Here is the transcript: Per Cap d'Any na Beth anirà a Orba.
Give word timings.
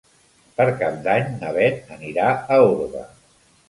Per 0.55 0.65
Cap 0.79 0.97
d'Any 1.09 1.29
na 1.43 1.53
Beth 1.61 1.95
anirà 2.01 2.35
a 2.43 2.63
Orba. 2.75 3.09